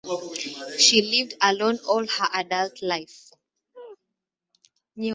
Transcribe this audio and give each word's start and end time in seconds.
She 0.79 0.99
lived 1.03 1.35
alone 1.43 1.77
all 1.87 2.07
her 2.07 2.27
adult 2.33 2.81
life. 2.81 3.33